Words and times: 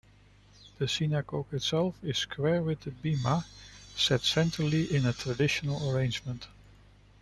The 0.79 0.87
Synagogue 0.87 1.53
itself 1.53 1.93
is 2.03 2.17
square 2.17 2.63
with 2.63 2.79
the 2.81 2.89
Bimah 2.89 3.45
set 3.95 4.21
centrally 4.21 4.91
in 4.95 5.05
a 5.05 5.13
traditional 5.13 5.91
arrangement. 5.91 6.47